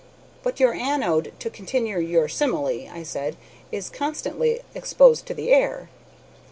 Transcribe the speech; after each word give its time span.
"But 0.41 0.59
your 0.59 0.73
anode, 0.73 1.31
to 1.37 1.51
continue 1.51 1.99
your 1.99 2.27
simile," 2.27 2.89
I 2.91 3.03
said, 3.03 3.35
"is 3.71 3.91
constantly 3.91 4.61
exposed 4.73 5.27
to 5.27 5.35
the 5.35 5.51
air." 5.51 5.89